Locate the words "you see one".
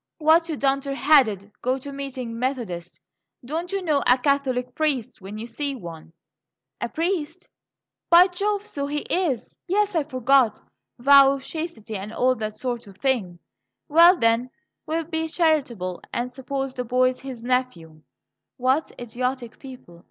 5.37-6.11